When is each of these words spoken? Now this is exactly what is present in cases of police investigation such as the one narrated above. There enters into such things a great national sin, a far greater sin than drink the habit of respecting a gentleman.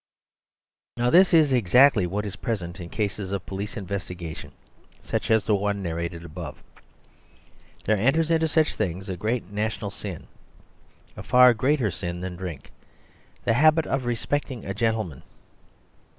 Now 0.97 1.11
this 1.11 1.31
is 1.31 1.53
exactly 1.53 2.07
what 2.07 2.25
is 2.25 2.35
present 2.35 2.79
in 2.79 2.89
cases 2.89 3.31
of 3.31 3.45
police 3.45 3.77
investigation 3.77 4.51
such 5.03 5.29
as 5.29 5.43
the 5.43 5.53
one 5.53 5.83
narrated 5.83 6.25
above. 6.25 6.63
There 7.85 7.99
enters 7.99 8.31
into 8.31 8.47
such 8.47 8.73
things 8.73 9.09
a 9.09 9.15
great 9.15 9.51
national 9.51 9.91
sin, 9.91 10.25
a 11.15 11.21
far 11.21 11.53
greater 11.53 11.91
sin 11.91 12.21
than 12.21 12.35
drink 12.35 12.71
the 13.43 13.53
habit 13.53 13.85
of 13.85 14.05
respecting 14.05 14.65
a 14.65 14.73
gentleman. 14.73 15.21